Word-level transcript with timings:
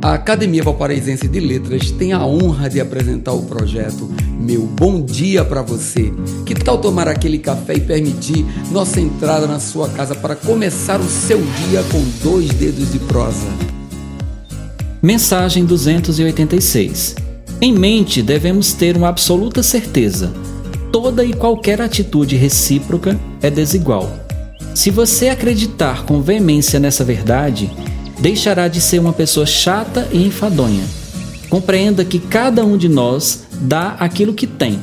A 0.00 0.14
Academia 0.14 0.62
Valparaísense 0.62 1.26
de 1.26 1.40
Letras 1.40 1.90
tem 1.90 2.12
a 2.12 2.24
honra 2.24 2.70
de 2.70 2.80
apresentar 2.80 3.32
o 3.32 3.42
projeto 3.42 4.08
Meu 4.40 4.62
Bom 4.62 5.02
Dia 5.02 5.44
para 5.44 5.60
Você. 5.60 6.12
Que 6.46 6.54
tal 6.54 6.78
tomar 6.78 7.08
aquele 7.08 7.36
café 7.38 7.74
e 7.74 7.80
permitir 7.80 8.46
nossa 8.70 9.00
entrada 9.00 9.48
na 9.48 9.58
sua 9.58 9.88
casa 9.88 10.14
para 10.14 10.36
começar 10.36 11.00
o 11.00 11.08
seu 11.08 11.38
dia 11.38 11.82
com 11.90 12.00
dois 12.22 12.48
dedos 12.50 12.92
de 12.92 13.00
prosa? 13.00 13.48
Mensagem 15.02 15.64
286. 15.64 17.16
Em 17.60 17.72
mente 17.72 18.22
devemos 18.22 18.72
ter 18.72 18.96
uma 18.96 19.08
absoluta 19.08 19.64
certeza: 19.64 20.32
toda 20.92 21.24
e 21.24 21.32
qualquer 21.32 21.82
atitude 21.82 22.36
recíproca 22.36 23.18
é 23.42 23.50
desigual. 23.50 24.08
Se 24.76 24.92
você 24.92 25.28
acreditar 25.28 26.04
com 26.04 26.22
veemência 26.22 26.78
nessa 26.78 27.02
verdade, 27.02 27.68
deixará 28.20 28.68
de 28.68 28.80
ser 28.80 28.98
uma 28.98 29.12
pessoa 29.12 29.46
chata 29.46 30.08
e 30.12 30.26
enfadonha. 30.26 30.84
Compreenda 31.48 32.04
que 32.04 32.18
cada 32.18 32.64
um 32.64 32.76
de 32.76 32.88
nós 32.88 33.44
dá 33.60 33.96
aquilo 33.98 34.34
que 34.34 34.46
tem. 34.46 34.78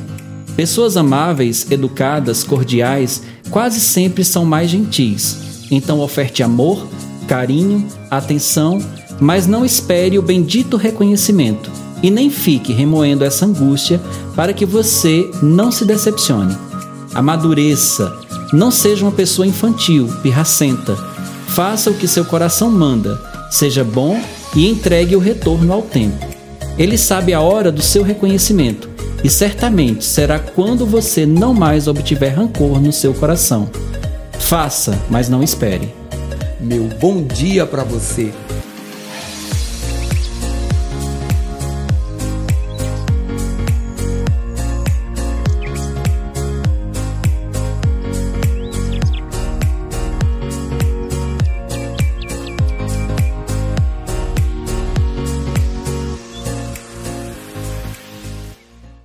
Pessoas 0.56 0.96
amáveis, 0.96 1.70
educadas, 1.70 2.42
cordiais, 2.42 3.22
quase 3.50 3.80
sempre 3.80 4.24
são 4.24 4.44
mais 4.44 4.70
gentis. 4.70 5.66
Então 5.70 6.00
oferte 6.00 6.42
amor, 6.42 6.86
carinho, 7.28 7.86
atenção, 8.10 8.80
mas 9.20 9.46
não 9.46 9.64
espere 9.64 10.18
o 10.18 10.22
bendito 10.22 10.76
reconhecimento 10.76 11.70
e 12.02 12.10
nem 12.10 12.30
fique 12.30 12.72
remoendo 12.72 13.24
essa 13.24 13.46
angústia 13.46 14.00
para 14.34 14.52
que 14.52 14.66
você 14.66 15.28
não 15.42 15.70
se 15.70 15.84
decepcione. 15.84 16.56
Amadureça, 17.14 18.12
não 18.52 18.70
seja 18.70 19.04
uma 19.04 19.12
pessoa 19.12 19.46
infantil, 19.46 20.08
pirracenta, 20.22 20.96
Faça 21.56 21.90
o 21.90 21.94
que 21.94 22.06
seu 22.06 22.22
coração 22.22 22.70
manda, 22.70 23.18
seja 23.50 23.82
bom 23.82 24.20
e 24.54 24.68
entregue 24.68 25.16
o 25.16 25.18
retorno 25.18 25.72
ao 25.72 25.80
tempo. 25.80 26.26
Ele 26.76 26.98
sabe 26.98 27.32
a 27.32 27.40
hora 27.40 27.72
do 27.72 27.80
seu 27.80 28.02
reconhecimento 28.02 28.90
e 29.24 29.30
certamente 29.30 30.04
será 30.04 30.38
quando 30.38 30.84
você 30.84 31.24
não 31.24 31.54
mais 31.54 31.88
obtiver 31.88 32.34
rancor 32.34 32.78
no 32.78 32.92
seu 32.92 33.14
coração. 33.14 33.70
Faça, 34.38 35.00
mas 35.08 35.30
não 35.30 35.42
espere. 35.42 35.94
Meu 36.60 36.90
bom 37.00 37.22
dia 37.22 37.64
para 37.64 37.84
você 37.84 38.34